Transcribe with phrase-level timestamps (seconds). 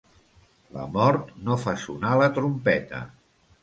[0.77, 3.09] La mort no fa sonar la trompeta.